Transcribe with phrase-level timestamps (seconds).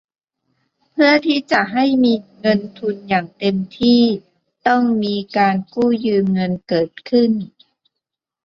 [0.89, 4.01] เพื่อที่จะให้มีเงินทุนอย่างเต็มที่
[4.67, 7.31] ต้องมีการกู้ยืมเงินเกิดขึ้น